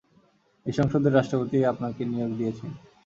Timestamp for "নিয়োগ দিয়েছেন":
2.05-2.71